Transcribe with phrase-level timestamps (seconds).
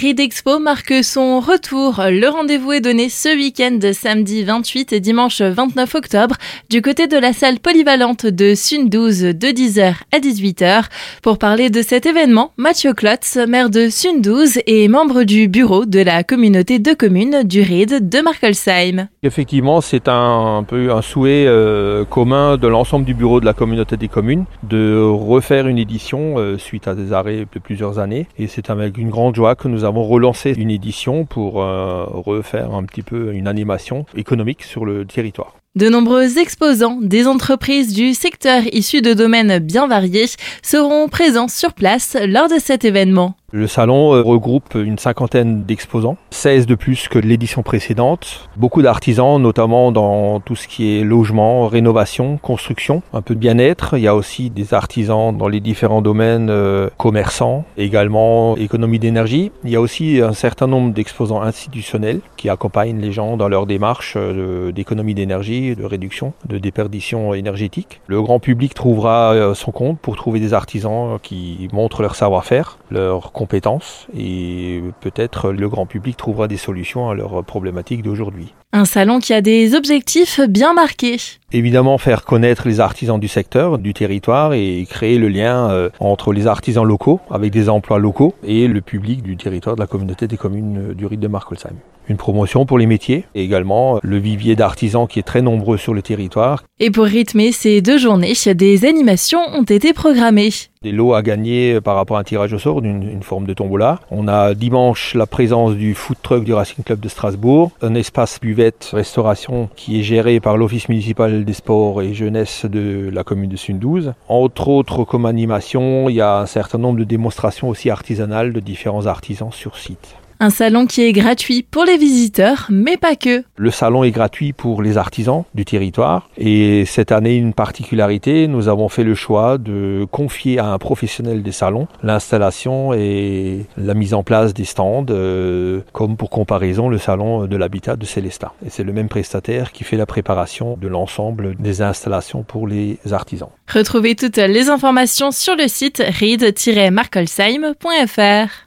[0.00, 2.02] Read Expo marque son retour.
[2.08, 6.36] Le rendez-vous est donné ce week-end, samedi 28 et dimanche 29 octobre,
[6.70, 10.84] du côté de la salle polyvalente de Sun 12 de 10h à 18h.
[11.22, 15.84] Pour parler de cet événement, Mathieu Klotz, maire de Sun 12 et membre du bureau
[15.84, 19.08] de la communauté de communes du RID de Markelsheim.
[19.22, 23.96] Effectivement, c'est un, peu un souhait euh, commun de l'ensemble du bureau de la communauté
[23.96, 28.26] des communes de refaire une édition euh, suite à des arrêts de plusieurs années.
[28.38, 32.04] Et c'est avec une grande joie que nous nous avons relancé une édition pour euh,
[32.06, 35.56] refaire un petit peu une animation économique sur le territoire.
[35.76, 40.26] De nombreux exposants des entreprises du secteur issus de domaines bien variés
[40.62, 43.36] seront présents sur place lors de cet événement.
[43.52, 48.48] Le salon euh, regroupe une cinquantaine d'exposants, 16 de plus que l'édition précédente.
[48.56, 53.96] Beaucoup d'artisans, notamment dans tout ce qui est logement, rénovation, construction, un peu de bien-être.
[53.96, 59.50] Il y a aussi des artisans dans les différents domaines euh, commerçants, également économie d'énergie.
[59.64, 63.66] Il y a aussi un certain nombre d'exposants institutionnels qui accompagnent les gens dans leur
[63.66, 68.00] démarche euh, d'économie d'énergie, de réduction, de déperdition énergétique.
[68.06, 73.32] Le grand public trouvera son compte pour trouver des artisans qui montrent leur savoir-faire, leur
[73.40, 78.52] compétences et peut-être le grand public trouvera des solutions à leurs problématiques d'aujourd'hui.
[78.74, 81.16] Un salon qui a des objectifs bien marqués.
[81.50, 86.34] Évidemment, faire connaître les artisans du secteur, du territoire et créer le lien euh, entre
[86.34, 90.26] les artisans locaux avec des emplois locaux et le public du territoire de la communauté
[90.26, 91.76] des communes du Rite de Markolsheim.
[92.10, 95.94] Une promotion pour les métiers et également le vivier d'artisans qui est très nombreux sur
[95.94, 96.64] le territoire.
[96.80, 100.50] Et pour rythmer ces deux journées, des animations ont été programmées.
[100.82, 104.00] Des lots à gagner par rapport à un tirage au sort d'une forme de tombola.
[104.10, 108.40] On a dimanche la présence du food truck du Racing Club de Strasbourg, un espace
[108.40, 113.50] buvette restauration qui est géré par l'Office municipal des sports et jeunesse de la commune
[113.50, 114.14] de Sundouze.
[114.26, 118.58] Entre autres, comme animation, il y a un certain nombre de démonstrations aussi artisanales de
[118.58, 120.16] différents artisans sur site.
[120.42, 123.44] Un salon qui est gratuit pour les visiteurs, mais pas que.
[123.56, 126.30] Le salon est gratuit pour les artisans du territoire.
[126.38, 131.42] Et cette année, une particularité, nous avons fait le choix de confier à un professionnel
[131.42, 136.96] des salons l'installation et la mise en place des stands, euh, comme pour comparaison le
[136.96, 138.54] salon de l'habitat de Célestat.
[138.64, 142.96] Et c'est le même prestataire qui fait la préparation de l'ensemble des installations pour les
[143.12, 143.50] artisans.
[143.68, 148.50] Retrouvez toutes les informations sur le site read-markolsheim.fr.